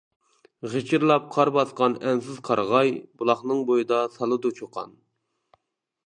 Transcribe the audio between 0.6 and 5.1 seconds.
غىچىرلاپ قار باسقان ئەنسىز قارىغاي، بۇلاقنىڭ بويىدا سالىدۇ چۇقان!